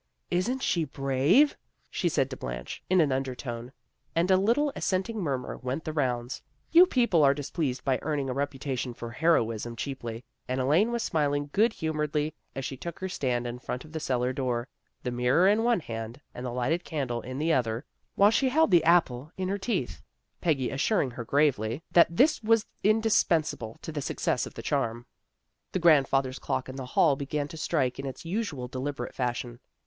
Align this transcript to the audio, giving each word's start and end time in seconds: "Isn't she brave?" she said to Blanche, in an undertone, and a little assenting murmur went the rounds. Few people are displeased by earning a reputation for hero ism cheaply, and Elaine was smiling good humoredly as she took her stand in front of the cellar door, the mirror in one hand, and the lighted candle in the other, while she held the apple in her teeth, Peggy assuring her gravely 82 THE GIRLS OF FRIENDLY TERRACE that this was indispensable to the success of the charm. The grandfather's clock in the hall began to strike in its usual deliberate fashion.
"Isn't 0.31 0.63
she 0.63 0.83
brave?" 0.83 1.55
she 1.91 2.09
said 2.09 2.27
to 2.31 2.35
Blanche, 2.35 2.81
in 2.89 2.99
an 3.01 3.11
undertone, 3.11 3.71
and 4.15 4.31
a 4.31 4.35
little 4.35 4.73
assenting 4.75 5.19
murmur 5.19 5.57
went 5.57 5.83
the 5.83 5.93
rounds. 5.93 6.41
Few 6.71 6.87
people 6.87 7.23
are 7.23 7.35
displeased 7.35 7.85
by 7.85 7.99
earning 8.01 8.27
a 8.27 8.33
reputation 8.33 8.95
for 8.95 9.11
hero 9.11 9.51
ism 9.51 9.75
cheaply, 9.75 10.23
and 10.47 10.59
Elaine 10.59 10.91
was 10.91 11.03
smiling 11.03 11.51
good 11.53 11.71
humoredly 11.73 12.33
as 12.55 12.65
she 12.65 12.75
took 12.77 12.97
her 12.97 13.09
stand 13.09 13.45
in 13.45 13.59
front 13.59 13.85
of 13.85 13.91
the 13.91 13.99
cellar 13.99 14.33
door, 14.33 14.67
the 15.03 15.11
mirror 15.11 15.47
in 15.47 15.63
one 15.63 15.81
hand, 15.81 16.19
and 16.33 16.43
the 16.47 16.51
lighted 16.51 16.83
candle 16.83 17.21
in 17.21 17.37
the 17.37 17.53
other, 17.53 17.85
while 18.15 18.31
she 18.31 18.49
held 18.49 18.71
the 18.71 18.83
apple 18.83 19.31
in 19.37 19.49
her 19.49 19.59
teeth, 19.59 20.01
Peggy 20.41 20.71
assuring 20.71 21.11
her 21.11 21.23
gravely 21.23 21.67
82 21.67 21.75
THE 21.75 21.77
GIRLS 21.77 21.83
OF 21.83 21.93
FRIENDLY 22.07 22.17
TERRACE 22.17 22.33
that 22.39 22.41
this 22.41 22.47
was 22.49 22.65
indispensable 22.83 23.77
to 23.83 23.91
the 23.91 24.01
success 24.01 24.47
of 24.47 24.55
the 24.55 24.63
charm. 24.63 25.05
The 25.73 25.77
grandfather's 25.77 26.39
clock 26.39 26.67
in 26.67 26.75
the 26.77 26.87
hall 26.97 27.15
began 27.15 27.47
to 27.49 27.55
strike 27.55 27.99
in 27.99 28.07
its 28.07 28.25
usual 28.25 28.67
deliberate 28.67 29.13
fashion. 29.13 29.59